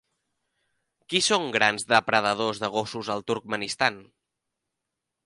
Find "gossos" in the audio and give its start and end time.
2.77-3.13